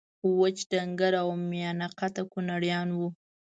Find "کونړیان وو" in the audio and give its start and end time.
2.31-3.07